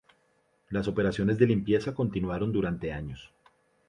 [0.71, 3.31] Las operaciones de limpieza continuaron durante años.